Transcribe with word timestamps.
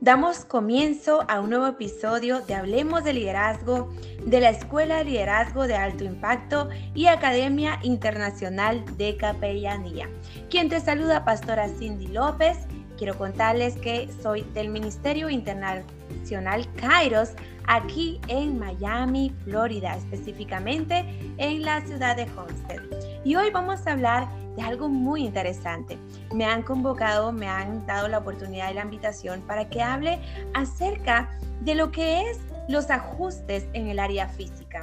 Damos 0.00 0.44
comienzo 0.44 1.24
a 1.28 1.40
un 1.40 1.50
nuevo 1.50 1.68
episodio 1.68 2.40
de 2.40 2.54
Hablemos 2.54 3.04
de 3.04 3.12
Liderazgo 3.12 3.92
de 4.24 4.40
la 4.40 4.50
Escuela 4.50 4.98
de 4.98 5.04
Liderazgo 5.04 5.68
de 5.68 5.76
Alto 5.76 6.02
Impacto 6.02 6.68
y 6.94 7.06
Academia 7.06 7.78
Internacional 7.84 8.84
de 8.96 9.16
Capellanía. 9.16 10.08
Quien 10.50 10.68
te 10.68 10.80
saluda, 10.80 11.24
Pastora 11.24 11.68
Cindy 11.68 12.08
López. 12.08 12.58
Quiero 12.98 13.16
contarles 13.16 13.76
que 13.76 14.08
soy 14.20 14.42
del 14.52 14.68
Ministerio 14.68 15.30
Internacional 15.30 16.66
Kairos 16.74 17.30
aquí 17.68 18.20
en 18.26 18.58
Miami, 18.58 19.32
Florida, 19.44 19.94
específicamente 19.96 21.04
en 21.36 21.62
la 21.62 21.82
ciudad 21.82 22.16
de 22.16 22.26
Homestead. 22.36 22.82
Y 23.24 23.36
hoy 23.36 23.50
vamos 23.50 23.86
a 23.86 23.92
hablar 23.92 24.26
de 24.56 24.62
algo 24.62 24.88
muy 24.88 25.24
interesante. 25.24 25.98
Me 26.34 26.44
han 26.44 26.62
convocado, 26.62 27.32
me 27.32 27.48
han 27.48 27.86
dado 27.86 28.08
la 28.08 28.18
oportunidad 28.18 28.70
y 28.70 28.74
la 28.74 28.82
invitación 28.82 29.42
para 29.42 29.68
que 29.68 29.82
hable 29.82 30.18
acerca 30.54 31.30
de 31.60 31.74
lo 31.74 31.90
que 31.90 32.30
es 32.30 32.38
los 32.68 32.90
ajustes 32.90 33.66
en 33.72 33.88
el 33.88 33.98
área 33.98 34.28
física. 34.28 34.82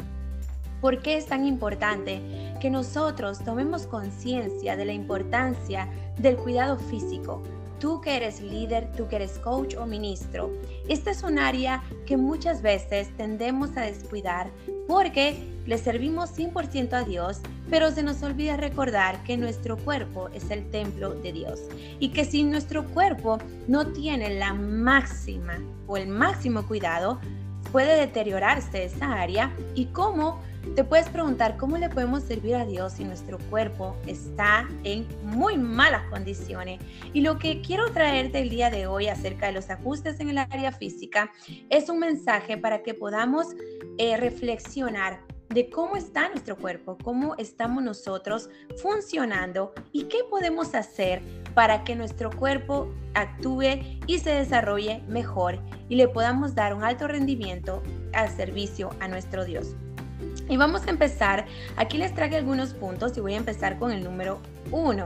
¿Por 0.81 1.01
qué 1.01 1.17
es 1.17 1.27
tan 1.27 1.45
importante 1.45 2.21
que 2.59 2.69
nosotros 2.69 3.39
tomemos 3.43 3.87
conciencia 3.87 4.75
de 4.75 4.85
la 4.85 4.93
importancia 4.93 5.87
del 6.17 6.35
cuidado 6.35 6.77
físico? 6.77 7.41
Tú 7.83 7.99
que 7.99 8.15
eres 8.15 8.39
líder, 8.39 8.93
tú 8.93 9.09
que 9.09 9.17
eres 9.17 9.37
coach 9.39 9.75
o 9.75 9.85
ministro, 9.85 10.49
esta 10.87 11.11
es 11.11 11.21
un 11.21 11.37
área 11.37 11.83
que 12.05 12.15
muchas 12.15 12.61
veces 12.61 13.09
tendemos 13.17 13.75
a 13.75 13.81
descuidar 13.81 14.49
porque 14.87 15.35
le 15.65 15.77
servimos 15.77 16.29
100% 16.33 16.93
a 16.93 17.03
Dios, 17.03 17.41
pero 17.69 17.91
se 17.91 18.01
nos 18.01 18.23
olvida 18.23 18.55
recordar 18.55 19.21
que 19.25 19.35
nuestro 19.35 19.75
cuerpo 19.75 20.29
es 20.29 20.49
el 20.49 20.71
templo 20.71 21.13
de 21.13 21.33
Dios 21.33 21.59
y 21.99 22.13
que 22.13 22.23
si 22.23 22.45
nuestro 22.45 22.85
cuerpo 22.85 23.39
no 23.67 23.87
tiene 23.87 24.39
la 24.39 24.53
máxima 24.53 25.59
o 25.85 25.97
el 25.97 26.07
máximo 26.07 26.65
cuidado, 26.65 27.19
puede 27.73 27.99
deteriorarse 27.99 28.85
esa 28.85 29.11
área 29.19 29.51
y 29.73 29.87
cómo 29.87 30.39
te 30.75 30.83
puedes 30.83 31.09
preguntar 31.09 31.57
cómo 31.57 31.77
le 31.77 31.89
podemos 31.89 32.23
servir 32.23 32.55
a 32.55 32.65
Dios 32.65 32.93
si 32.93 33.03
nuestro 33.03 33.37
cuerpo 33.49 33.97
está 34.07 34.69
en 34.83 35.07
muy 35.23 35.57
malas 35.57 36.03
condiciones. 36.09 36.79
Y 37.13 37.21
lo 37.21 37.37
que 37.37 37.61
quiero 37.61 37.91
traerte 37.91 38.39
el 38.39 38.49
día 38.49 38.69
de 38.69 38.87
hoy 38.87 39.07
acerca 39.07 39.47
de 39.47 39.53
los 39.53 39.69
ajustes 39.69 40.19
en 40.19 40.29
el 40.29 40.37
área 40.37 40.71
física 40.71 41.31
es 41.69 41.89
un 41.89 41.99
mensaje 41.99 42.57
para 42.57 42.81
que 42.81 42.93
podamos 42.93 43.47
eh, 43.97 44.15
reflexionar 44.17 45.19
de 45.49 45.69
cómo 45.69 45.95
está 45.95 46.29
nuestro 46.29 46.55
cuerpo, 46.57 46.97
cómo 47.03 47.35
estamos 47.37 47.83
nosotros 47.83 48.49
funcionando 48.81 49.73
y 49.91 50.03
qué 50.03 50.19
podemos 50.29 50.73
hacer 50.75 51.21
para 51.53 51.83
que 51.83 51.95
nuestro 51.95 52.31
cuerpo 52.31 52.89
actúe 53.13 53.99
y 54.07 54.19
se 54.19 54.31
desarrolle 54.31 55.03
mejor 55.07 55.59
y 55.89 55.95
le 55.95 56.07
podamos 56.07 56.55
dar 56.55 56.73
un 56.73 56.83
alto 56.83 57.07
rendimiento 57.07 57.83
al 58.13 58.29
servicio 58.29 58.91
a 58.99 59.07
nuestro 59.07 59.45
Dios. 59.45 59.75
Y 60.49 60.57
vamos 60.57 60.85
a 60.87 60.89
empezar, 60.89 61.45
aquí 61.77 61.97
les 61.97 62.13
traje 62.13 62.35
algunos 62.37 62.73
puntos 62.73 63.17
y 63.17 63.21
voy 63.21 63.33
a 63.33 63.37
empezar 63.37 63.79
con 63.79 63.91
el 63.91 64.03
número 64.03 64.39
uno. 64.71 65.05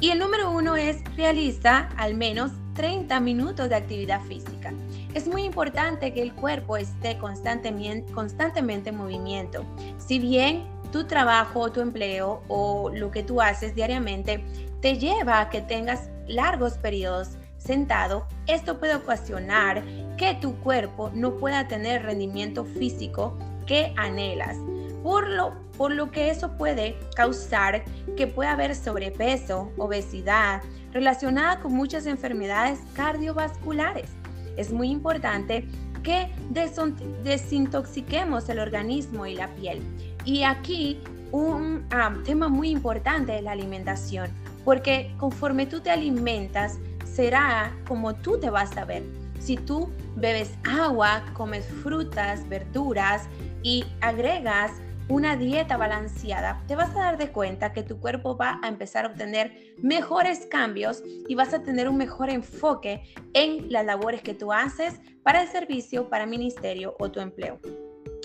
Y 0.00 0.10
el 0.10 0.18
número 0.18 0.50
uno 0.50 0.76
es 0.76 1.02
realiza 1.16 1.88
al 1.96 2.14
menos 2.14 2.52
30 2.74 3.20
minutos 3.20 3.68
de 3.68 3.74
actividad 3.74 4.22
física. 4.22 4.72
Es 5.12 5.26
muy 5.26 5.42
importante 5.42 6.14
que 6.14 6.22
el 6.22 6.32
cuerpo 6.32 6.76
esté 6.76 7.18
constantemente, 7.18 8.10
constantemente 8.12 8.90
en 8.90 8.96
movimiento. 8.96 9.64
Si 9.98 10.18
bien 10.18 10.64
tu 10.92 11.04
trabajo, 11.04 11.70
tu 11.70 11.80
empleo 11.80 12.42
o 12.48 12.90
lo 12.90 13.10
que 13.10 13.22
tú 13.22 13.40
haces 13.40 13.74
diariamente 13.74 14.42
te 14.80 14.98
lleva 14.98 15.40
a 15.40 15.50
que 15.50 15.60
tengas 15.60 16.08
largos 16.26 16.78
periodos 16.78 17.36
sentado, 17.60 18.26
esto 18.46 18.78
puede 18.78 18.94
ocasionar 18.94 19.84
que 20.16 20.34
tu 20.34 20.56
cuerpo 20.60 21.10
no 21.14 21.36
pueda 21.36 21.68
tener 21.68 22.02
rendimiento 22.02 22.64
físico 22.64 23.38
que 23.66 23.94
anhelas. 23.96 24.56
Por 25.02 25.28
lo, 25.28 25.54
por 25.76 25.92
lo 25.92 26.10
que 26.10 26.30
eso 26.30 26.56
puede 26.56 26.98
causar 27.14 27.84
que 28.16 28.26
pueda 28.26 28.52
haber 28.52 28.74
sobrepeso, 28.74 29.72
obesidad, 29.76 30.62
relacionada 30.92 31.60
con 31.60 31.72
muchas 31.72 32.06
enfermedades 32.06 32.80
cardiovasculares. 32.94 34.10
Es 34.56 34.72
muy 34.72 34.90
importante 34.90 35.68
que 36.02 36.32
desintoxiquemos 37.22 38.48
el 38.48 38.58
organismo 38.58 39.26
y 39.26 39.34
la 39.34 39.48
piel. 39.54 39.80
Y 40.24 40.42
aquí 40.42 41.00
un 41.32 41.86
ah, 41.90 42.12
tema 42.24 42.48
muy 42.48 42.70
importante 42.70 43.36
es 43.36 43.42
la 43.42 43.52
alimentación, 43.52 44.30
porque 44.64 45.14
conforme 45.18 45.66
tú 45.66 45.80
te 45.80 45.90
alimentas, 45.90 46.78
será 47.20 47.76
como 47.86 48.14
tú 48.14 48.40
te 48.40 48.48
vas 48.48 48.74
a 48.78 48.86
ver. 48.86 49.02
Si 49.40 49.58
tú 49.58 49.92
bebes 50.16 50.54
agua, 50.64 51.22
comes 51.34 51.66
frutas, 51.66 52.48
verduras, 52.48 53.28
y 53.62 53.84
agregas 54.00 54.72
una 55.06 55.36
dieta 55.36 55.76
balanceada, 55.76 56.62
te 56.66 56.76
vas 56.76 56.96
a 56.96 57.00
dar 57.00 57.18
de 57.18 57.30
cuenta 57.30 57.74
que 57.74 57.82
tu 57.82 58.00
cuerpo 58.00 58.38
va 58.38 58.58
a 58.62 58.68
empezar 58.68 59.04
a 59.04 59.08
obtener 59.08 59.74
mejores 59.82 60.46
cambios 60.46 61.02
y 61.28 61.34
vas 61.34 61.52
a 61.52 61.62
tener 61.62 61.90
un 61.90 61.98
mejor 61.98 62.30
enfoque 62.30 63.12
en 63.34 63.70
las 63.70 63.84
labores 63.84 64.22
que 64.22 64.32
tú 64.32 64.50
haces 64.50 64.98
para 65.22 65.42
el 65.42 65.48
servicio, 65.48 66.08
para 66.08 66.24
el 66.24 66.30
ministerio 66.30 66.96
o 67.00 67.10
tu 67.10 67.20
empleo. 67.20 67.60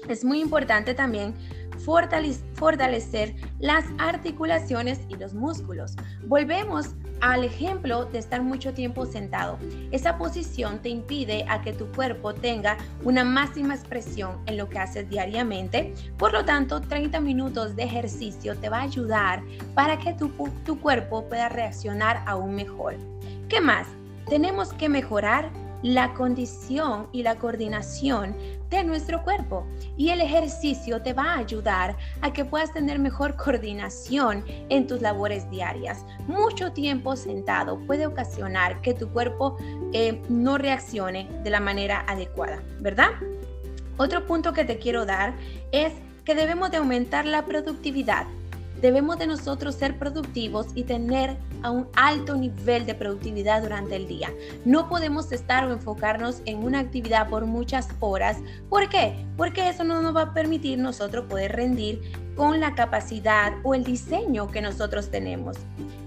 Es 0.08 0.24
muy 0.24 0.40
importante 0.40 0.94
también 0.94 1.34
fortalecer 1.78 3.36
las 3.60 3.86
articulaciones 3.98 5.00
y 5.10 5.16
los 5.16 5.34
músculos. 5.34 5.96
Volvemos 6.26 6.96
al 7.22 7.44
ejemplo 7.44 8.06
de 8.06 8.20
estar 8.20 8.42
mucho 8.42 8.74
tiempo 8.74 9.06
sentado. 9.06 9.58
Esa 9.92 10.18
posición 10.18 10.80
te 10.80 10.90
impide 10.90 11.46
a 11.48 11.62
que 11.62 11.74
tu 11.74 11.88
cuerpo 11.92 12.34
tenga 12.34 12.78
una 13.04 13.24
máxima 13.24 13.74
expresión 13.74 14.38
en 14.46 14.58
lo 14.58 14.70
que 14.70 14.80
haces 14.80 15.10
diariamente. 15.10 15.94
Por 16.18 16.34
lo 16.34 16.46
tanto, 16.46 16.82
30 16.82 17.20
minutos 17.22 17.76
de 17.76 17.84
ejercicio 17.84 18.56
te 18.58 18.70
va 18.70 18.80
a 18.80 18.84
ayudar 18.84 19.44
para 19.74 19.98
que 19.98 20.14
tu, 20.14 20.30
tu 20.66 20.80
cuerpo 20.80 21.28
pueda 21.28 21.50
reaccionar 21.50 22.24
aún 22.26 22.56
mejor. 22.56 22.96
¿Qué 23.50 23.62
más? 23.62 23.88
Tenemos 24.28 24.74
que 24.74 24.90
mejorar 24.90 25.52
la 25.84 26.14
condición 26.14 27.08
y 27.12 27.22
la 27.22 27.36
coordinación 27.36 28.36
de 28.70 28.84
nuestro 28.84 29.24
cuerpo. 29.24 29.66
Y 29.98 30.10
el 30.10 30.22
ejercicio 30.22 31.02
te 31.02 31.14
va 31.14 31.34
a 31.34 31.38
ayudar 31.38 31.98
a 32.22 32.34
que 32.34 32.46
puedas 32.46 32.74
tener 32.74 33.00
mejor 33.00 33.36
coordinación 33.44 34.44
en 34.70 34.88
tus 34.88 35.02
labores 35.02 35.50
diarias. 35.50 36.06
Mucho 36.28 36.72
tiempo 36.72 37.16
sentado 37.16 37.80
puede 37.86 38.06
ocasionar 38.06 38.82
que 38.82 38.94
tu 38.94 39.10
cuerpo 39.10 39.58
eh, 39.94 40.22
no 40.30 40.58
reaccione 40.58 41.30
de 41.44 41.50
la 41.50 41.60
manera 41.60 42.04
adecuada, 42.08 42.62
¿verdad? 42.80 43.10
Otro 43.98 44.26
punto 44.26 44.54
que 44.54 44.66
te 44.66 44.78
quiero 44.78 45.06
dar 45.06 45.34
es 45.72 45.94
que 46.26 46.36
debemos 46.36 46.72
de 46.72 46.78
aumentar 46.78 47.26
la 47.26 47.46
productividad 47.46 48.26
debemos 48.82 49.18
de 49.18 49.28
nosotros 49.28 49.76
ser 49.76 49.98
productivos 49.98 50.68
y 50.76 50.84
tener 50.84 51.38
a 51.64 51.72
un 51.72 51.88
alto 51.96 52.36
nivel 52.36 52.86
de 52.86 52.96
productividad 52.96 53.62
durante 53.62 53.96
el 53.96 54.08
día. 54.08 54.32
No 54.66 54.90
podemos 54.90 55.32
estar 55.32 55.66
o 55.66 55.74
enfocarnos 55.74 56.42
en 56.46 56.64
una 56.64 56.80
actividad 56.80 57.30
por 57.30 57.46
muchas 57.46 57.90
horas. 58.00 58.38
¿Por 58.70 58.90
qué? 58.90 59.16
Porque 59.38 59.70
eso 59.70 59.84
no 59.84 60.02
nos 60.02 60.16
va 60.16 60.22
a 60.22 60.34
permitir 60.34 60.78
nosotros 60.78 61.26
poder 61.26 61.56
rendir 61.56 62.02
con 62.36 62.60
la 62.60 62.76
capacidad 62.76 63.54
o 63.64 63.74
el 63.74 63.84
diseño 63.84 64.52
que 64.52 64.62
nosotros 64.62 65.10
tenemos. 65.10 65.58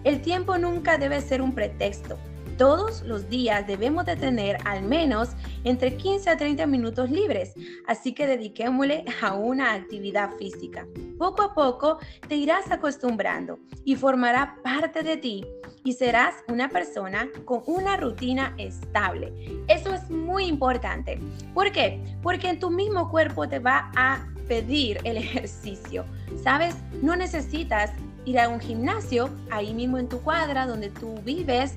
El 0.04 0.20
tiempo 0.22 0.58
nunca 0.58 0.98
debe 0.98 1.20
ser 1.20 1.42
un 1.42 1.54
pretexto. 1.54 2.18
Todos 2.58 3.02
los 3.02 3.28
días 3.28 3.68
debemos 3.68 4.04
de 4.04 4.16
tener 4.16 4.58
al 4.64 4.82
menos 4.82 5.28
entre 5.62 5.96
15 5.96 6.28
a 6.28 6.36
30 6.36 6.66
minutos 6.66 7.08
libres, 7.08 7.54
así 7.86 8.12
que 8.12 8.26
dediquémosle 8.26 9.04
a 9.22 9.34
una 9.34 9.74
actividad 9.74 10.32
física. 10.38 10.84
poco 11.18 11.42
a 11.42 11.54
poco 11.54 11.98
te 12.26 12.34
irás 12.34 12.68
acostumbrando 12.72 13.60
y 13.84 13.94
formará 13.94 14.56
parte 14.64 15.04
de 15.04 15.16
ti 15.18 15.46
y 15.84 15.92
serás 15.92 16.34
una 16.48 16.68
persona 16.68 17.28
con 17.44 17.62
una 17.66 17.96
rutina 17.96 18.52
estable. 18.58 19.32
Eso 19.68 19.94
es 19.94 20.10
muy 20.10 20.46
importante. 20.46 21.20
¿Por 21.54 21.70
qué? 21.70 22.02
Porque 22.24 22.48
en 22.48 22.58
tu 22.58 22.70
mismo 22.70 23.08
cuerpo 23.08 23.48
te 23.48 23.60
va 23.60 23.92
a 23.94 24.26
pedir 24.48 24.98
el 25.04 25.16
ejercicio. 25.26 26.04
¿Sabes? 26.42 26.74
No 27.02 27.14
necesitas 27.14 27.92
ir 28.28 28.38
a 28.38 28.48
un 28.48 28.60
gimnasio, 28.60 29.30
ahí 29.50 29.72
mismo 29.72 29.98
en 29.98 30.08
tu 30.08 30.20
cuadra 30.20 30.66
donde 30.66 30.90
tú 30.90 31.14
vives, 31.24 31.74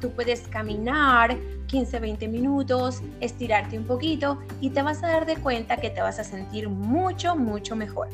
tú 0.00 0.10
puedes 0.10 0.48
caminar 0.48 1.36
15, 1.68 2.00
20 2.00 2.28
minutos, 2.28 3.02
estirarte 3.20 3.78
un 3.78 3.84
poquito 3.84 4.38
y 4.60 4.70
te 4.70 4.82
vas 4.82 5.02
a 5.02 5.08
dar 5.08 5.26
de 5.26 5.36
cuenta 5.36 5.76
que 5.76 5.90
te 5.90 6.00
vas 6.00 6.18
a 6.18 6.24
sentir 6.24 6.68
mucho, 6.68 7.36
mucho 7.36 7.76
mejor. 7.76 8.08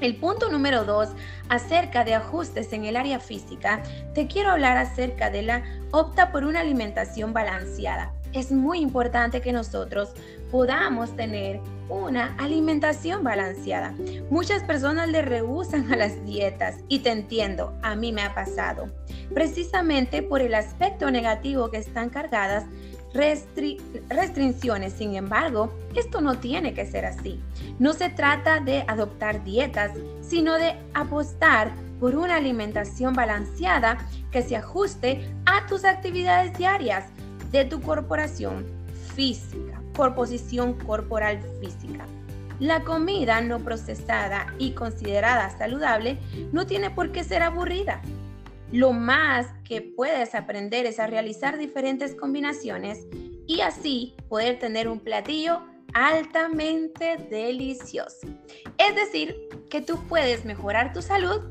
El 0.00 0.16
punto 0.16 0.50
número 0.50 0.84
dos, 0.84 1.08
acerca 1.48 2.04
de 2.04 2.14
ajustes 2.14 2.72
en 2.72 2.84
el 2.84 2.96
área 2.96 3.18
física, 3.18 3.82
te 4.14 4.26
quiero 4.26 4.50
hablar 4.50 4.76
acerca 4.76 5.30
de 5.30 5.42
la 5.42 5.62
opta 5.90 6.32
por 6.32 6.44
una 6.44 6.60
alimentación 6.60 7.32
balanceada. 7.32 8.12
Es 8.32 8.52
muy 8.52 8.80
importante 8.80 9.40
que 9.40 9.52
nosotros 9.52 10.10
podamos 10.50 11.16
tener 11.16 11.60
una 11.88 12.34
alimentación 12.38 13.22
balanceada. 13.22 13.94
Muchas 14.30 14.62
personas 14.64 15.08
le 15.08 15.22
rehusan 15.22 15.92
a 15.92 15.96
las 15.96 16.24
dietas 16.24 16.76
y 16.88 17.00
te 17.00 17.10
entiendo, 17.10 17.72
a 17.82 17.94
mí 17.94 18.12
me 18.12 18.22
ha 18.22 18.34
pasado, 18.34 18.88
precisamente 19.32 20.22
por 20.22 20.40
el 20.40 20.54
aspecto 20.54 21.10
negativo 21.10 21.70
que 21.70 21.78
están 21.78 22.10
cargadas 22.10 22.64
restricciones. 23.14 24.92
Sin 24.92 25.14
embargo, 25.14 25.72
esto 25.94 26.20
no 26.20 26.38
tiene 26.38 26.74
que 26.74 26.86
ser 26.86 27.06
así. 27.06 27.40
No 27.78 27.92
se 27.92 28.10
trata 28.10 28.60
de 28.60 28.84
adoptar 28.88 29.42
dietas, 29.44 29.92
sino 30.20 30.54
de 30.54 30.76
apostar 30.94 31.72
por 32.00 32.14
una 32.14 32.36
alimentación 32.36 33.14
balanceada 33.14 33.98
que 34.30 34.42
se 34.42 34.56
ajuste 34.56 35.26
a 35.46 35.66
tus 35.66 35.84
actividades 35.84 36.56
diarias 36.58 37.06
de 37.50 37.64
tu 37.64 37.80
corporación 37.80 38.66
física, 39.14 39.75
por 39.96 40.14
posición 40.14 40.74
corporal 40.74 41.40
física. 41.60 42.06
La 42.60 42.84
comida 42.84 43.40
no 43.40 43.60
procesada 43.60 44.54
y 44.58 44.72
considerada 44.72 45.56
saludable 45.58 46.18
no 46.52 46.66
tiene 46.66 46.90
por 46.90 47.12
qué 47.12 47.24
ser 47.24 47.42
aburrida. 47.42 48.00
Lo 48.72 48.92
más 48.92 49.46
que 49.64 49.82
puedes 49.82 50.34
aprender 50.34 50.86
es 50.86 50.98
a 50.98 51.06
realizar 51.06 51.58
diferentes 51.58 52.14
combinaciones 52.14 53.06
y 53.46 53.60
así 53.60 54.14
poder 54.28 54.58
tener 54.58 54.88
un 54.88 55.00
platillo 55.00 55.62
altamente 55.92 57.16
delicioso. 57.30 58.26
Es 58.78 58.94
decir, 58.94 59.36
que 59.70 59.80
tú 59.80 59.98
puedes 60.08 60.44
mejorar 60.44 60.92
tu 60.92 61.02
salud 61.02 61.42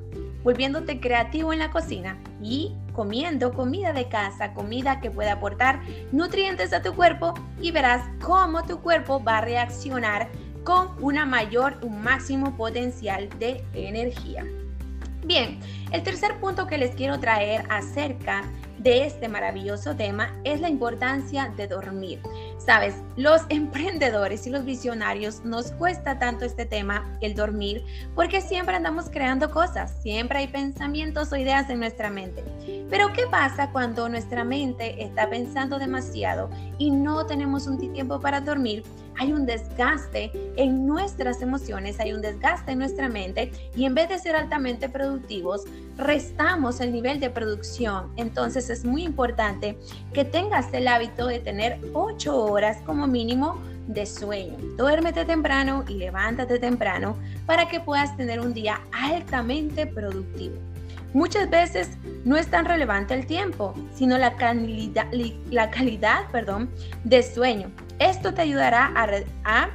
volviéndote 0.46 1.00
creativo 1.00 1.52
en 1.52 1.60
la 1.60 1.72
cocina 1.72 2.18
y 2.42 2.72
comiendo 2.94 3.52
comida 3.52 3.92
de 3.94 4.08
casa, 4.08 4.54
comida 4.54 5.02
que 5.02 5.10
pueda 5.10 5.34
aportar 5.34 5.82
nutrientes 6.12 6.72
a 6.72 6.84
tu 6.84 6.94
cuerpo 6.94 7.34
y 7.60 7.72
verás 7.72 8.04
cómo 8.22 8.64
tu 8.64 8.80
cuerpo 8.80 9.22
va 9.22 9.40
a 9.40 9.42
reaccionar 9.42 10.30
con 10.64 10.92
una 11.04 11.26
mayor, 11.26 11.80
un 11.82 12.02
máximo 12.02 12.56
potencial 12.56 13.28
de 13.40 13.66
energía. 13.74 14.46
Bien, 15.26 15.60
el 15.92 16.04
tercer 16.04 16.40
punto 16.40 16.68
que 16.68 16.78
les 16.78 16.96
quiero 16.96 17.20
traer 17.20 17.64
acerca 17.70 18.44
de 18.78 19.08
este 19.08 19.28
maravilloso 19.28 19.96
tema 19.96 20.32
es 20.44 20.62
la 20.62 20.70
importancia 20.70 21.52
de 21.58 21.68
dormir. 21.68 22.22
Sabes, 22.58 22.96
los 23.16 23.42
emprendedores 23.50 24.48
y 24.48 24.50
los 24.50 24.66
visionarios 24.66 25.44
nos 25.44 25.72
cuesta 25.74 26.20
tanto 26.20 26.46
este 26.46 26.66
tema, 26.66 27.18
el 27.22 27.36
dormir, 27.36 27.84
porque 28.16 28.42
siempre 28.42 28.76
andamos 28.76 29.10
creando 29.10 29.52
cosas, 29.52 30.02
siempre 30.02 30.40
hay 30.40 30.48
pensamientos 30.48 31.32
o 31.32 31.36
ideas 31.36 31.70
en 31.70 31.80
nuestra 31.80 32.10
mente. 32.10 32.44
Pero 32.90 33.12
¿qué 33.14 33.24
pasa 33.30 33.72
cuando 33.72 34.10
nuestra 34.10 34.44
mente 34.44 35.04
está 35.04 35.30
pensando 35.30 35.80
demasiado 35.80 36.50
y 36.78 36.92
no 36.92 37.26
tenemos 37.26 37.68
un 37.68 37.78
tiempo 37.94 38.20
para 38.20 38.42
dormir? 38.42 38.84
hay 39.18 39.34
un 39.34 39.46
desgaste 39.46 40.32
en 40.56 40.86
nuestras 40.86 41.42
emociones, 41.42 42.00
hay 42.00 42.14
un 42.14 42.22
desgaste 42.22 42.72
en 42.72 42.80
nuestra 42.80 43.10
mente 43.10 43.52
y 43.76 43.86
en 43.86 43.96
vez 43.96 44.10
de 44.10 44.20
ser 44.20 44.36
altamente 44.36 44.90
productivos, 44.90 45.64
restamos 45.98 46.82
el 46.82 46.92
nivel 46.92 47.20
de 47.20 47.30
producción. 47.30 48.12
Entonces 48.18 48.70
es 48.70 48.84
muy 48.84 49.04
importante 49.04 49.78
que 50.14 50.26
tengas 50.26 50.74
el 50.74 50.88
hábito 50.88 51.28
de 51.28 51.40
tener 51.40 51.80
8 51.94 52.36
horas 52.36 52.45
como 52.86 53.08
mínimo 53.08 53.60
de 53.88 54.06
sueño. 54.06 54.58
Duérmete 54.78 55.26
temprano 55.26 55.84
y 55.88 55.96
levántate 55.96 56.60
temprano 56.60 57.18
para 57.46 57.68
que 57.68 57.80
puedas 57.80 58.16
tener 58.18 58.40
un 58.40 58.54
día 58.54 58.82
altamente 58.92 59.88
productivo. 59.88 60.56
Muchas 61.14 61.50
veces 61.50 61.90
no 62.24 62.36
es 62.36 62.48
tan 62.48 62.66
relevante 62.66 63.14
el 63.14 63.26
tiempo, 63.26 63.74
sino 63.94 64.18
la 64.18 64.36
calidad, 64.36 65.08
la 65.50 65.70
calidad 65.72 66.30
perdón, 66.32 66.70
de 67.04 67.24
sueño. 67.24 67.72
Esto 68.00 68.34
te 68.34 68.42
ayudará 68.42 68.92
a, 69.44 69.70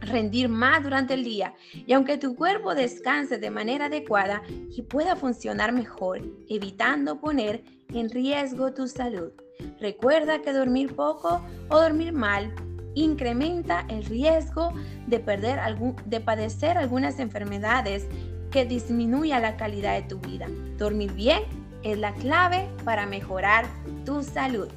rendir 0.00 0.50
más 0.50 0.82
durante 0.82 1.14
el 1.14 1.24
día 1.24 1.54
y 1.72 1.94
aunque 1.94 2.18
tu 2.18 2.36
cuerpo 2.36 2.74
descanse 2.74 3.38
de 3.38 3.50
manera 3.50 3.86
adecuada 3.86 4.42
y 4.70 4.82
pueda 4.82 5.16
funcionar 5.16 5.72
mejor, 5.72 6.20
evitando 6.48 7.20
poner 7.20 7.64
en 7.88 8.10
riesgo 8.10 8.74
tu 8.74 8.86
salud. 8.86 9.32
Recuerda 9.80 10.42
que 10.42 10.52
dormir 10.52 10.94
poco 10.94 11.40
o 11.68 11.80
dormir 11.80 12.12
mal 12.12 12.54
incrementa 12.94 13.86
el 13.88 14.04
riesgo 14.04 14.72
de, 15.06 15.18
perder 15.18 15.58
algún, 15.58 15.96
de 16.06 16.20
padecer 16.20 16.78
algunas 16.78 17.18
enfermedades 17.18 18.06
que 18.50 18.64
disminuya 18.64 19.40
la 19.40 19.56
calidad 19.56 19.94
de 19.94 20.02
tu 20.02 20.18
vida. 20.20 20.46
Dormir 20.78 21.12
bien 21.12 21.42
es 21.82 21.98
la 21.98 22.14
clave 22.14 22.68
para 22.84 23.06
mejorar 23.06 23.66
tu 24.04 24.22
salud. 24.22 24.68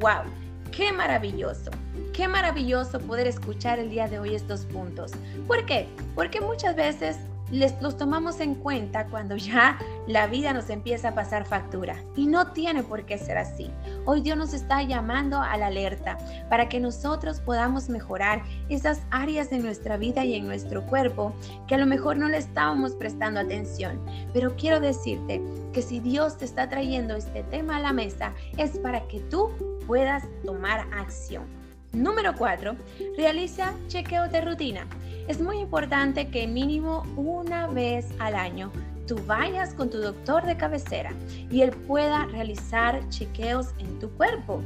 ¡Wow! 0.00 0.24
¡Qué 0.72 0.92
maravilloso! 0.92 1.70
Qué 2.12 2.28
maravilloso 2.28 2.98
poder 3.00 3.26
escuchar 3.26 3.78
el 3.78 3.88
día 3.88 4.06
de 4.06 4.18
hoy 4.18 4.34
estos 4.34 4.66
puntos. 4.66 5.12
¿Por 5.46 5.64
qué? 5.64 5.88
Porque 6.14 6.40
muchas 6.40 6.76
veces 6.76 7.16
les, 7.52 7.80
los 7.80 7.96
tomamos 7.96 8.40
en 8.40 8.56
cuenta 8.56 9.06
cuando 9.06 9.36
ya 9.36 9.78
la 10.08 10.26
vida 10.26 10.52
nos 10.52 10.70
empieza 10.70 11.10
a 11.10 11.14
pasar 11.14 11.44
factura. 11.44 11.96
Y 12.16 12.26
no 12.26 12.52
tiene 12.52 12.82
por 12.82 13.04
qué 13.04 13.18
ser 13.18 13.38
así. 13.38 13.70
Hoy 14.06 14.22
Dios 14.22 14.36
nos 14.36 14.54
está 14.54 14.82
llamando 14.82 15.40
a 15.40 15.56
la 15.56 15.66
alerta 15.66 16.18
para 16.48 16.68
que 16.68 16.80
nosotros 16.80 17.38
podamos 17.40 17.88
mejorar 17.88 18.42
esas 18.68 19.02
áreas 19.10 19.50
de 19.50 19.58
nuestra 19.58 19.96
vida 19.96 20.24
y 20.24 20.34
en 20.34 20.46
nuestro 20.46 20.82
cuerpo 20.86 21.32
que 21.68 21.76
a 21.76 21.78
lo 21.78 21.86
mejor 21.86 22.16
no 22.16 22.28
le 22.28 22.38
estábamos 22.38 22.92
prestando 22.92 23.38
atención. 23.38 24.00
Pero 24.32 24.56
quiero 24.56 24.80
decirte 24.80 25.40
que 25.72 25.82
si 25.82 26.00
Dios 26.00 26.38
te 26.38 26.46
está 26.46 26.68
trayendo 26.68 27.14
este 27.14 27.42
tema 27.44 27.76
a 27.76 27.80
la 27.80 27.92
mesa 27.92 28.32
es 28.56 28.78
para 28.78 29.06
que 29.08 29.20
tú 29.20 29.50
puedas 29.86 30.24
tomar 30.44 30.86
acción. 30.92 31.44
Número 31.92 32.34
4. 32.34 32.74
Realiza 33.18 33.74
chequeos 33.88 34.32
de 34.32 34.40
rutina. 34.40 34.86
Es 35.28 35.40
muy 35.40 35.58
importante 35.58 36.28
que 36.28 36.46
mínimo 36.46 37.04
una 37.16 37.66
vez 37.66 38.08
al 38.18 38.34
año 38.34 38.70
tú 39.06 39.16
vayas 39.26 39.74
con 39.74 39.90
tu 39.90 39.98
doctor 39.98 40.44
de 40.44 40.56
cabecera 40.56 41.12
y 41.50 41.62
él 41.62 41.70
pueda 41.70 42.26
realizar 42.26 43.08
chequeos 43.08 43.68
en 43.78 43.98
tu 43.98 44.10
cuerpo. 44.10 44.62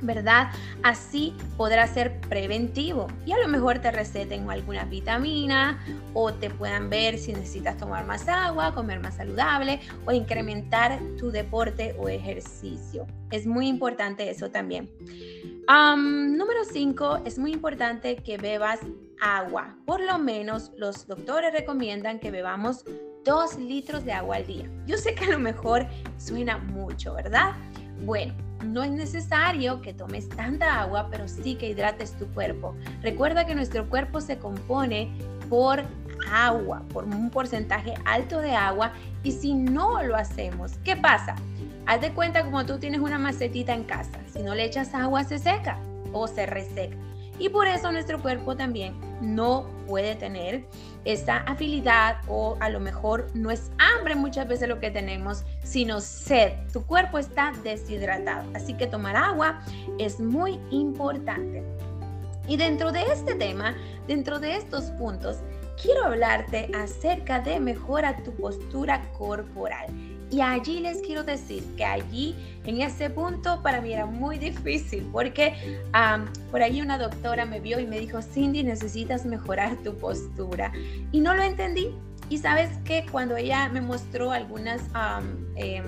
¿verdad? 0.00 0.52
Así 0.84 1.34
podrá 1.56 1.84
ser 1.88 2.20
preventivo 2.20 3.08
y 3.26 3.32
a 3.32 3.38
lo 3.38 3.48
mejor 3.48 3.80
te 3.80 3.90
receten 3.90 4.48
alguna 4.48 4.84
vitamina 4.84 5.84
o 6.14 6.32
te 6.32 6.50
puedan 6.50 6.88
ver 6.88 7.18
si 7.18 7.32
necesitas 7.32 7.76
tomar 7.78 8.06
más 8.06 8.28
agua, 8.28 8.72
comer 8.76 9.00
más 9.00 9.16
saludable 9.16 9.80
o 10.06 10.12
incrementar 10.12 11.00
tu 11.18 11.32
deporte 11.32 11.96
o 11.98 12.08
ejercicio. 12.08 13.08
Es 13.32 13.44
muy 13.44 13.66
importante 13.66 14.30
eso 14.30 14.52
también 14.52 14.88
número 15.68 16.64
5, 16.64 17.22
es 17.26 17.38
muy 17.38 17.52
importante 17.52 18.16
que 18.16 18.38
bebas 18.38 18.80
agua. 19.20 19.76
Por 19.84 20.00
lo 20.00 20.18
menos 20.18 20.72
los 20.76 21.06
doctores 21.06 21.52
recomiendan 21.52 22.18
que 22.18 22.30
bebamos 22.30 22.84
2 23.24 23.58
litros 23.58 24.04
de 24.04 24.12
agua 24.12 24.36
al 24.36 24.46
día. 24.46 24.70
Yo 24.86 24.96
sé 24.96 25.14
que 25.14 25.24
a 25.24 25.30
lo 25.30 25.38
mejor 25.38 25.86
suena 26.16 26.58
mucho, 26.58 27.14
¿verdad? 27.14 27.52
Bueno, 28.04 28.34
no 28.64 28.82
es 28.82 28.90
necesario 28.90 29.80
que 29.80 29.92
tomes 29.92 30.28
tanta 30.28 30.80
agua, 30.80 31.08
pero 31.10 31.28
sí 31.28 31.54
que 31.56 31.68
hidrates 31.68 32.16
tu 32.16 32.26
cuerpo. 32.28 32.74
Recuerda 33.02 33.46
que 33.46 33.54
nuestro 33.54 33.88
cuerpo 33.88 34.20
se 34.20 34.38
compone 34.38 35.12
por 35.48 35.82
agua, 36.32 36.82
por 36.92 37.04
un 37.04 37.30
porcentaje 37.30 37.94
alto 38.04 38.40
de 38.40 38.54
agua, 38.54 38.92
y 39.22 39.32
si 39.32 39.54
no 39.54 40.02
lo 40.02 40.16
hacemos, 40.16 40.72
¿qué 40.84 40.96
pasa? 40.96 41.34
Haz 41.86 42.00
de 42.00 42.12
cuenta 42.12 42.44
como 42.44 42.66
tú 42.66 42.78
tienes 42.78 43.00
una 43.00 43.18
macetita 43.18 43.72
en 43.72 43.84
casa. 43.84 44.18
Si 44.32 44.42
no 44.42 44.54
le 44.54 44.64
echas 44.64 44.94
agua 44.94 45.24
se 45.24 45.38
seca 45.38 45.78
o 46.12 46.26
se 46.26 46.44
reseca. 46.46 46.96
Y 47.38 47.48
por 47.48 47.66
eso 47.66 47.92
nuestro 47.92 48.20
cuerpo 48.20 48.56
también 48.56 48.94
no 49.20 49.66
puede 49.86 50.16
tener 50.16 50.64
esa 51.04 51.38
habilidad 51.38 52.18
o 52.26 52.56
a 52.60 52.68
lo 52.68 52.80
mejor 52.80 53.28
no 53.34 53.50
es 53.50 53.70
hambre 53.78 54.14
muchas 54.14 54.48
veces 54.48 54.68
lo 54.68 54.80
que 54.80 54.90
tenemos, 54.90 55.44
sino 55.62 56.00
sed. 56.00 56.52
Tu 56.72 56.84
cuerpo 56.84 57.18
está 57.18 57.52
deshidratado. 57.62 58.50
Así 58.54 58.74
que 58.74 58.86
tomar 58.86 59.16
agua 59.16 59.60
es 59.98 60.20
muy 60.20 60.60
importante. 60.70 61.62
Y 62.46 62.56
dentro 62.56 62.92
de 62.92 63.02
este 63.02 63.34
tema, 63.34 63.76
dentro 64.06 64.38
de 64.38 64.56
estos 64.56 64.84
puntos, 64.92 65.38
quiero 65.80 66.04
hablarte 66.04 66.70
acerca 66.74 67.40
de 67.40 67.60
mejora 67.60 68.16
tu 68.24 68.34
postura 68.34 69.02
corporal. 69.12 69.86
Y 70.30 70.42
allí 70.42 70.80
les 70.80 71.00
quiero 71.00 71.24
decir 71.24 71.64
que 71.76 71.84
allí, 71.84 72.34
en 72.64 72.82
ese 72.82 73.08
punto, 73.08 73.62
para 73.62 73.80
mí 73.80 73.92
era 73.92 74.04
muy 74.04 74.38
difícil, 74.38 75.08
porque 75.10 75.54
por 76.50 76.62
ahí 76.62 76.82
una 76.82 76.98
doctora 76.98 77.46
me 77.46 77.60
vio 77.60 77.80
y 77.80 77.86
me 77.86 77.98
dijo, 77.98 78.20
Cindy, 78.20 78.62
necesitas 78.62 79.24
mejorar 79.24 79.76
tu 79.76 79.96
postura. 79.96 80.70
Y 81.12 81.20
no 81.20 81.34
lo 81.34 81.42
entendí. 81.42 81.94
Y 82.28 82.36
sabes 82.38 82.68
que 82.84 83.06
cuando 83.10 83.36
ella 83.36 83.70
me 83.70 83.80
mostró 83.80 84.32
algunas 84.32 84.82
em, 85.56 85.84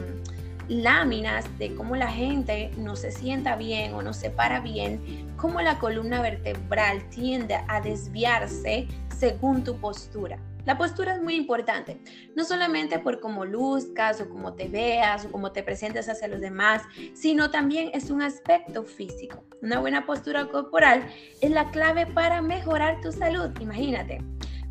láminas 0.68 1.44
de 1.58 1.74
cómo 1.74 1.96
la 1.96 2.08
gente 2.08 2.70
no 2.78 2.96
se 2.96 3.12
sienta 3.12 3.56
bien 3.56 3.92
o 3.92 4.00
no 4.00 4.14
se 4.14 4.30
para 4.30 4.60
bien, 4.60 5.28
cómo 5.36 5.60
la 5.60 5.78
columna 5.78 6.22
vertebral 6.22 7.02
tiende 7.10 7.58
a 7.68 7.82
desviarse 7.82 8.88
según 9.18 9.64
tu 9.64 9.76
postura. 9.76 10.38
La 10.64 10.76
postura 10.76 11.14
es 11.14 11.22
muy 11.22 11.34
importante, 11.34 12.00
no 12.36 12.44
solamente 12.44 12.98
por 12.98 13.20
cómo 13.20 13.44
luzcas 13.44 14.20
o 14.20 14.28
cómo 14.28 14.54
te 14.54 14.68
veas 14.68 15.24
o 15.24 15.32
cómo 15.32 15.52
te 15.52 15.62
presentes 15.62 16.08
hacia 16.08 16.28
los 16.28 16.40
demás, 16.40 16.82
sino 17.14 17.50
también 17.50 17.90
es 17.94 18.10
un 18.10 18.22
aspecto 18.22 18.84
físico. 18.84 19.44
Una 19.62 19.80
buena 19.80 20.06
postura 20.06 20.46
corporal 20.46 21.06
es 21.40 21.50
la 21.50 21.70
clave 21.70 22.06
para 22.06 22.42
mejorar 22.42 23.00
tu 23.00 23.12
salud, 23.12 23.50
imagínate. 23.60 24.22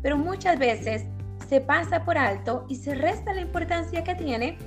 Pero 0.02 0.16
muchas 0.16 0.58
veces 0.58 1.04
se 1.48 1.60
pasa 1.60 2.04
por 2.04 2.16
alto 2.16 2.64
y 2.68 2.76
se 2.76 2.94
resta 2.94 3.34
la 3.34 3.40
importancia 3.40 4.04
que 4.04 4.14
tiene. 4.14 4.58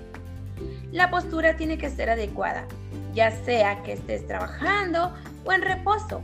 La 0.91 1.09
postura 1.09 1.55
tiene 1.55 1.77
que 1.77 1.89
ser 1.89 2.09
adecuada, 2.09 2.67
ya 3.13 3.31
sea 3.31 3.81
que 3.83 3.93
estés 3.93 4.27
trabajando 4.27 5.13
o 5.45 5.51
en 5.53 5.61
reposo. 5.61 6.21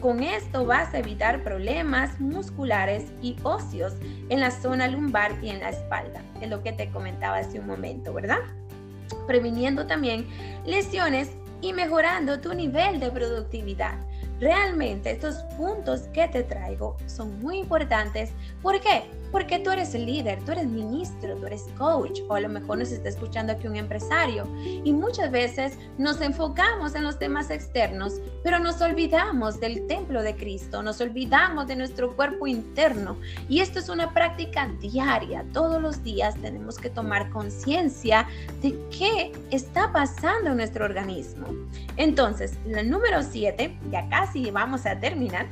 Con 0.00 0.22
esto 0.22 0.66
vas 0.66 0.92
a 0.92 0.98
evitar 0.98 1.42
problemas 1.42 2.20
musculares 2.20 3.06
y 3.22 3.36
óseos 3.42 3.94
en 4.28 4.40
la 4.40 4.50
zona 4.50 4.88
lumbar 4.88 5.32
y 5.42 5.48
en 5.48 5.60
la 5.60 5.70
espalda, 5.70 6.22
es 6.40 6.50
lo 6.50 6.62
que 6.62 6.72
te 6.72 6.90
comentaba 6.90 7.38
hace 7.38 7.58
un 7.58 7.66
momento, 7.66 8.12
¿verdad? 8.12 8.40
Previniendo 9.26 9.86
también 9.86 10.26
lesiones 10.66 11.30
y 11.62 11.72
mejorando 11.72 12.40
tu 12.40 12.54
nivel 12.54 13.00
de 13.00 13.10
productividad. 13.10 13.94
Realmente 14.38 15.12
estos 15.12 15.36
puntos 15.56 16.02
que 16.12 16.28
te 16.28 16.42
traigo 16.42 16.96
son 17.06 17.40
muy 17.40 17.58
importantes. 17.58 18.32
¿Por 18.60 18.78
qué? 18.80 19.04
Porque 19.30 19.58
tú 19.58 19.70
eres 19.70 19.94
el 19.94 20.06
líder, 20.06 20.42
tú 20.44 20.52
eres 20.52 20.66
ministro, 20.66 21.36
tú 21.36 21.46
eres 21.46 21.66
coach 21.76 22.20
o 22.28 22.34
a 22.34 22.40
lo 22.40 22.48
mejor 22.48 22.78
nos 22.78 22.90
está 22.90 23.08
escuchando 23.08 23.52
aquí 23.52 23.66
un 23.66 23.76
empresario. 23.76 24.46
Y 24.84 24.92
muchas 24.92 25.30
veces 25.30 25.78
nos 25.98 26.20
enfocamos 26.20 26.94
en 26.94 27.04
los 27.04 27.18
temas 27.18 27.50
externos, 27.50 28.20
pero 28.42 28.58
nos 28.58 28.80
olvidamos 28.80 29.60
del 29.60 29.86
templo 29.86 30.22
de 30.22 30.36
Cristo, 30.36 30.82
nos 30.82 31.00
olvidamos 31.00 31.66
de 31.66 31.76
nuestro 31.76 32.14
cuerpo 32.14 32.46
interno. 32.46 33.16
Y 33.48 33.60
esto 33.60 33.78
es 33.78 33.88
una 33.88 34.12
práctica 34.12 34.70
diaria. 34.80 35.44
Todos 35.52 35.80
los 35.80 36.02
días 36.02 36.34
tenemos 36.40 36.78
que 36.78 36.90
tomar 36.90 37.30
conciencia 37.30 38.26
de 38.62 38.78
qué 38.96 39.32
está 39.50 39.92
pasando 39.92 40.50
en 40.50 40.56
nuestro 40.56 40.84
organismo. 40.84 41.46
Entonces, 41.96 42.54
la 42.66 42.82
número 42.82 43.22
7, 43.22 43.76
ya 43.90 44.08
casi 44.08 44.50
vamos 44.50 44.86
a 44.86 44.98
terminar, 44.98 45.46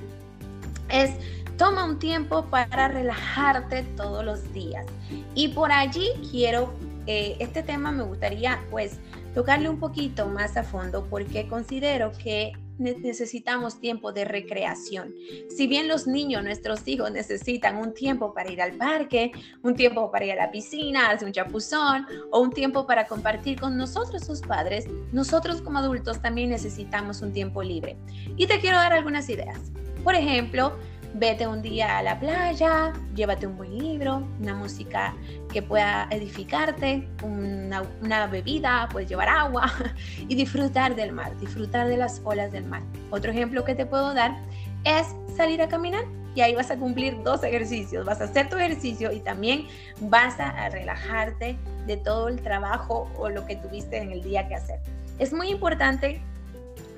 es 0.88 1.10
Toma 1.56 1.84
un 1.84 1.98
tiempo 1.98 2.46
para 2.46 2.88
relajarte 2.88 3.82
todos 3.96 4.24
los 4.24 4.52
días. 4.52 4.86
Y 5.34 5.48
por 5.48 5.70
allí 5.70 6.08
quiero, 6.30 6.74
eh, 7.06 7.36
este 7.38 7.62
tema 7.62 7.92
me 7.92 8.02
gustaría 8.02 8.60
pues 8.70 8.98
tocarle 9.34 9.68
un 9.68 9.78
poquito 9.78 10.26
más 10.26 10.56
a 10.56 10.64
fondo 10.64 11.06
porque 11.08 11.46
considero 11.48 12.12
que 12.12 12.52
necesitamos 12.78 13.80
tiempo 13.80 14.12
de 14.12 14.24
recreación. 14.24 15.14
Si 15.48 15.66
bien 15.66 15.86
los 15.86 16.06
niños, 16.06 16.42
nuestros 16.42 16.86
hijos 16.86 17.10
necesitan 17.12 17.76
un 17.76 17.94
tiempo 17.94 18.34
para 18.34 18.50
ir 18.50 18.60
al 18.60 18.72
parque, 18.72 19.32
un 19.62 19.74
tiempo 19.74 20.10
para 20.10 20.24
ir 20.24 20.32
a 20.32 20.46
la 20.46 20.50
piscina, 20.50 21.10
hacer 21.10 21.28
un 21.28 21.32
chapuzón 21.32 22.06
o 22.32 22.40
un 22.40 22.50
tiempo 22.50 22.86
para 22.86 23.06
compartir 23.06 23.60
con 23.60 23.76
nosotros 23.76 24.24
sus 24.24 24.40
padres, 24.40 24.86
nosotros 25.12 25.62
como 25.62 25.78
adultos 25.78 26.20
también 26.20 26.50
necesitamos 26.50 27.22
un 27.22 27.32
tiempo 27.32 27.62
libre. 27.62 27.96
Y 28.36 28.46
te 28.46 28.58
quiero 28.60 28.76
dar 28.76 28.92
algunas 28.92 29.28
ideas. 29.28 29.60
Por 30.02 30.14
ejemplo, 30.14 30.76
Vete 31.16 31.46
un 31.46 31.62
día 31.62 31.98
a 31.98 32.02
la 32.02 32.18
playa, 32.18 32.92
llévate 33.14 33.46
un 33.46 33.56
buen 33.56 33.78
libro, 33.78 34.26
una 34.40 34.52
música 34.52 35.14
que 35.52 35.62
pueda 35.62 36.08
edificarte, 36.10 37.08
una, 37.22 38.26
bebida, 38.26 38.88
puedes 38.90 39.08
llevar 39.08 39.28
agua 39.28 39.72
y 40.28 40.34
disfrutar 40.34 40.96
del 40.96 41.12
mar, 41.12 41.38
disfrutar 41.38 41.86
de 41.86 41.98
las 41.98 42.20
olas 42.24 42.50
del 42.50 42.64
mar. 42.64 42.82
Otro 43.12 43.30
ejemplo 43.30 43.64
que 43.64 43.76
te 43.76 43.86
puedo 43.86 44.12
dar 44.12 44.36
es 44.82 45.14
salir 45.36 45.62
a 45.62 45.68
caminar 45.68 46.04
y 46.34 46.40
ahí 46.40 46.52
vas 46.56 46.72
a 46.72 46.76
cumplir 46.76 47.22
dos 47.22 47.44
ejercicios. 47.44 48.04
Vas 48.04 48.20
a 48.20 48.24
hacer 48.24 48.48
tu 48.48 48.56
ejercicio 48.56 49.12
y 49.12 49.20
también 49.20 49.68
vas 50.00 50.40
a 50.40 50.68
relajarte 50.68 51.56
de 51.86 51.96
todo 51.96 52.26
el 52.26 52.42
trabajo 52.42 53.08
o 53.16 53.28
lo 53.28 53.46
que 53.46 53.54
tuviste 53.54 53.98
en 53.98 54.10
el 54.10 54.20
día 54.20 54.48
que 54.48 54.56
hacer. 54.56 54.80
Es 55.20 55.32
muy 55.32 55.50
importante 55.50 56.20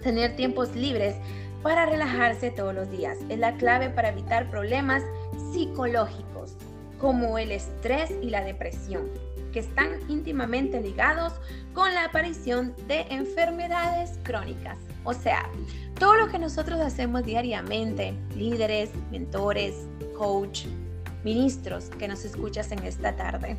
tener 0.03 0.37
tiempos 0.37 0.75
libres 0.75 1.17
para 1.67 1.85
relajarse 1.85 2.53
todos 2.53 2.73
los 2.73 2.89
días. 2.93 3.19
Es 3.29 3.41
la 3.41 3.57
clave 3.57 3.91
para 3.91 4.11
evitar 4.11 4.49
problemas 4.49 5.03
psicológicos 5.53 6.55
como 7.01 7.39
el 7.39 7.51
estrés 7.51 8.13
y 8.23 8.31
la 8.31 8.45
depresión, 8.45 9.09
que 9.53 9.59
están 9.59 9.99
íntimamente 10.09 10.81
ligados 10.81 11.33
con 11.75 11.93
la 11.93 12.05
aparición 12.05 12.73
de 12.87 13.01
enfermedades 13.11 14.17
crónicas. 14.23 14.79
O 15.03 15.13
sea, 15.13 15.51
todo 15.99 16.15
lo 16.15 16.29
que 16.29 16.39
nosotros 16.39 16.79
hacemos 16.79 17.25
diariamente, 17.25 18.15
líderes, 18.37 18.91
mentores, 19.11 19.89
coach, 20.17 20.67
ministros 21.25 21.91
que 21.99 22.07
nos 22.07 22.25
escuchas 22.25 22.71
en 22.71 22.85
esta 22.85 23.17
tarde, 23.17 23.57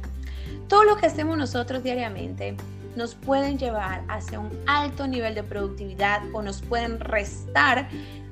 todo 0.70 0.86
lo 0.86 0.96
que 0.96 1.08
hacemos 1.08 1.38
nosotros 1.38 1.84
diariamente 1.84 2.56
nos 2.98 3.14
pueden 3.16 3.58
llevar 3.58 4.04
hacia 4.10 4.40
un 4.40 4.50
alto 4.66 5.08
nivel 5.08 5.36
de 5.36 5.44
productividad 5.44 6.22
o 6.34 6.42
nos 6.42 6.62
pueden 6.64 7.00
restar 7.00 7.88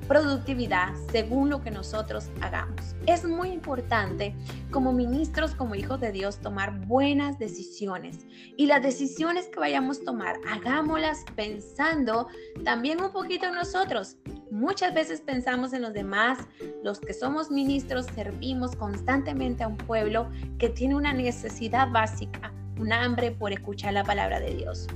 productividad 0.08 0.94
según 1.10 1.50
lo 1.50 1.62
que 1.62 1.70
nosotros 1.70 2.30
hagamos. 2.40 2.94
Es 3.06 3.24
muy 3.24 3.50
importante 3.50 4.34
como 4.70 4.92
ministros, 4.92 5.54
como 5.54 5.74
hijos 5.74 6.00
de 6.00 6.12
Dios, 6.12 6.38
tomar 6.40 6.86
buenas 6.86 7.38
decisiones. 7.38 8.26
Y 8.56 8.66
las 8.66 8.82
decisiones 8.82 9.46
que 9.46 9.60
vayamos 9.60 10.00
a 10.00 10.04
tomar, 10.04 10.36
hagámoslas 10.48 11.24
pensando 11.34 12.28
también 12.64 13.00
un 13.00 13.12
poquito 13.12 13.46
en 13.46 13.54
nosotros. 13.54 14.16
Muchas 14.50 14.94
veces 14.94 15.20
pensamos 15.20 15.72
en 15.72 15.82
los 15.82 15.92
demás, 15.92 16.38
los 16.82 17.00
que 17.00 17.12
somos 17.12 17.50
ministros 17.50 18.06
servimos 18.14 18.76
constantemente 18.76 19.64
a 19.64 19.68
un 19.68 19.76
pueblo 19.76 20.28
que 20.58 20.68
tiene 20.68 20.94
una 20.94 21.12
necesidad 21.12 21.90
básica 21.90 22.52
un 22.78 22.92
hambre 22.92 23.30
por 23.30 23.52
escuchar 23.52 23.94
la 23.94 24.04
palabra 24.04 24.40
de 24.40 24.54
Dios. 24.54 24.86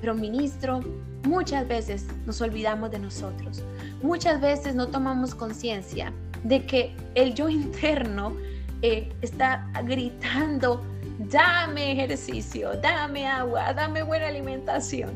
Pero 0.00 0.14
ministro, 0.14 0.80
muchas 1.24 1.66
veces 1.68 2.06
nos 2.26 2.40
olvidamos 2.40 2.90
de 2.90 2.98
nosotros. 2.98 3.62
Muchas 4.02 4.40
veces 4.40 4.74
no 4.74 4.88
tomamos 4.88 5.34
conciencia 5.34 6.12
de 6.44 6.64
que 6.64 6.94
el 7.14 7.34
yo 7.34 7.48
interno 7.48 8.34
eh, 8.82 9.12
está 9.20 9.70
gritando, 9.84 10.82
dame 11.18 11.92
ejercicio, 11.92 12.72
dame 12.80 13.26
agua, 13.26 13.74
dame 13.74 14.02
buena 14.02 14.28
alimentación. 14.28 15.10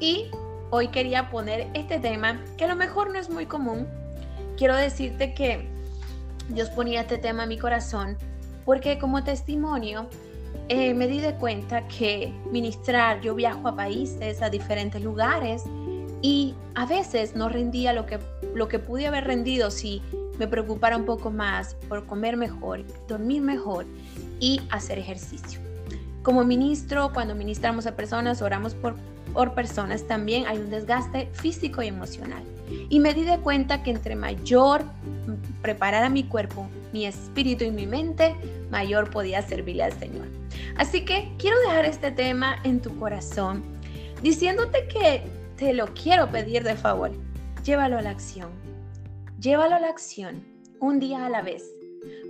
Y 0.00 0.26
hoy 0.70 0.88
quería 0.88 1.30
poner 1.30 1.68
este 1.74 1.98
tema, 1.98 2.40
que 2.56 2.64
a 2.64 2.68
lo 2.68 2.76
mejor 2.76 3.10
no 3.10 3.18
es 3.18 3.30
muy 3.30 3.46
común. 3.46 3.86
Quiero 4.56 4.76
decirte 4.76 5.32
que 5.32 5.66
Dios 6.50 6.68
ponía 6.70 7.02
este 7.02 7.16
tema 7.16 7.44
en 7.44 7.48
mi 7.48 7.58
corazón 7.58 8.18
porque 8.64 8.98
como 8.98 9.24
testimonio 9.24 10.08
eh, 10.68 10.94
me 10.94 11.06
di 11.08 11.20
de 11.20 11.34
cuenta 11.34 11.86
que 11.88 12.32
ministrar, 12.50 13.20
yo 13.20 13.34
viajo 13.34 13.68
a 13.68 13.76
países, 13.76 14.42
a 14.42 14.50
diferentes 14.50 15.02
lugares 15.02 15.64
y 16.22 16.54
a 16.74 16.86
veces 16.86 17.34
no 17.34 17.48
rendía 17.48 17.92
lo 17.92 18.06
que, 18.06 18.18
lo 18.54 18.68
que 18.68 18.78
pude 18.78 19.06
haber 19.06 19.24
rendido 19.24 19.70
si 19.70 20.02
me 20.38 20.46
preocupara 20.46 20.96
un 20.96 21.04
poco 21.04 21.30
más 21.30 21.74
por 21.88 22.06
comer 22.06 22.36
mejor, 22.36 22.84
dormir 23.06 23.42
mejor 23.42 23.86
y 24.38 24.60
hacer 24.70 24.98
ejercicio. 24.98 25.69
Como 26.22 26.44
ministro, 26.44 27.12
cuando 27.12 27.34
ministramos 27.34 27.86
a 27.86 27.96
personas, 27.96 28.42
oramos 28.42 28.74
por, 28.74 28.94
por 29.32 29.54
personas, 29.54 30.06
también 30.06 30.46
hay 30.46 30.58
un 30.58 30.70
desgaste 30.70 31.28
físico 31.32 31.82
y 31.82 31.88
emocional. 31.88 32.42
Y 32.88 33.00
me 33.00 33.14
di 33.14 33.24
de 33.24 33.38
cuenta 33.38 33.82
que 33.82 33.90
entre 33.90 34.14
mayor 34.16 34.84
preparara 35.62 36.08
mi 36.08 36.24
cuerpo, 36.24 36.68
mi 36.92 37.06
espíritu 37.06 37.64
y 37.64 37.70
mi 37.70 37.86
mente, 37.86 38.34
mayor 38.70 39.10
podía 39.10 39.42
servirle 39.42 39.84
al 39.84 39.92
Señor. 39.92 40.26
Así 40.76 41.04
que 41.04 41.32
quiero 41.38 41.58
dejar 41.60 41.84
este 41.84 42.10
tema 42.10 42.56
en 42.64 42.80
tu 42.80 42.96
corazón, 42.98 43.62
diciéndote 44.22 44.88
que 44.88 45.22
te 45.56 45.72
lo 45.74 45.86
quiero 45.94 46.30
pedir 46.30 46.62
de 46.64 46.76
favor. 46.76 47.10
Llévalo 47.64 47.98
a 47.98 48.02
la 48.02 48.10
acción. 48.10 48.48
Llévalo 49.40 49.76
a 49.76 49.80
la 49.80 49.88
acción, 49.88 50.44
un 50.80 51.00
día 51.00 51.24
a 51.24 51.30
la 51.30 51.42
vez. 51.42 51.64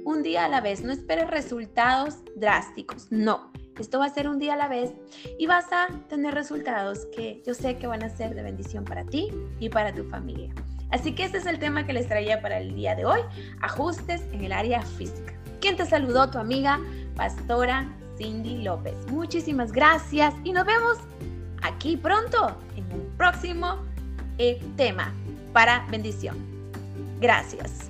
Un 0.04 0.22
día 0.22 0.44
a 0.44 0.48
la 0.48 0.60
vez. 0.60 0.82
No 0.82 0.92
esperes 0.92 1.28
resultados 1.30 2.18
drásticos. 2.36 3.06
No. 3.10 3.52
Esto 3.80 3.98
va 3.98 4.04
a 4.04 4.10
ser 4.10 4.28
un 4.28 4.38
día 4.38 4.52
a 4.52 4.56
la 4.56 4.68
vez 4.68 4.92
y 5.38 5.46
vas 5.46 5.72
a 5.72 5.88
tener 6.08 6.34
resultados 6.34 7.06
que 7.16 7.42
yo 7.46 7.54
sé 7.54 7.78
que 7.78 7.86
van 7.86 8.02
a 8.02 8.10
ser 8.10 8.34
de 8.34 8.42
bendición 8.42 8.84
para 8.84 9.04
ti 9.04 9.30
y 9.58 9.70
para 9.70 9.94
tu 9.94 10.04
familia. 10.04 10.52
Así 10.90 11.14
que 11.14 11.24
este 11.24 11.38
es 11.38 11.46
el 11.46 11.58
tema 11.58 11.86
que 11.86 11.94
les 11.94 12.06
traía 12.06 12.42
para 12.42 12.58
el 12.58 12.74
día 12.74 12.94
de 12.94 13.06
hoy, 13.06 13.20
ajustes 13.62 14.20
en 14.32 14.44
el 14.44 14.52
área 14.52 14.82
física. 14.82 15.32
Quien 15.60 15.76
te 15.76 15.86
saludó 15.86 16.30
tu 16.30 16.38
amiga, 16.38 16.78
Pastora 17.16 17.88
Cindy 18.18 18.62
López. 18.62 18.94
Muchísimas 19.10 19.72
gracias 19.72 20.34
y 20.44 20.52
nos 20.52 20.66
vemos 20.66 20.98
aquí 21.62 21.96
pronto 21.96 22.54
en 22.76 22.84
un 22.92 23.16
próximo 23.16 23.78
eh, 24.36 24.60
tema 24.76 25.10
para 25.54 25.86
bendición. 25.90 26.36
Gracias. 27.18 27.89